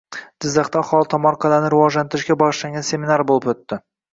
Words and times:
Jizzaxda 0.45 0.79
aholi 0.85 1.07
tomorqalarini 1.11 1.71
rivojlantirishga 1.73 2.39
bag‘ishlangan 2.43 2.89
seminar 2.91 3.25
bo‘lib 3.35 3.51
o‘tdi 3.55 3.81